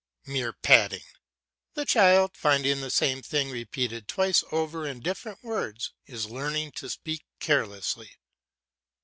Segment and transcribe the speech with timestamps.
[0.25, 1.03] Mere padding.
[1.75, 6.89] The child, finding the same thing repeated twice over in different words, is learning to
[6.89, 8.17] speak carelessly.